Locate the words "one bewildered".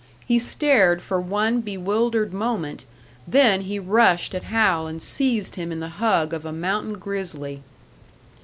1.21-2.33